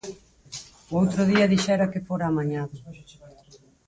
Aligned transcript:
O 0.91 0.93
outro 1.01 1.21
día 1.31 1.51
dixera 1.53 1.91
que 1.91 2.05
fora 2.07 2.25
amañado 2.27 2.75